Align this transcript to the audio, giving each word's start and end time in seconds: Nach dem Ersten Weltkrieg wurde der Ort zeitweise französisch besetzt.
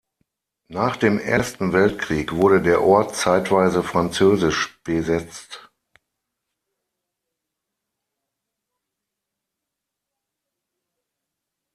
Nach 0.69 0.95
dem 0.97 1.19
Ersten 1.19 1.73
Weltkrieg 1.73 2.31
wurde 2.33 2.59
der 2.59 2.81
Ort 2.81 3.15
zeitweise 3.15 3.83
französisch 3.83 4.79
besetzt. 4.83 5.69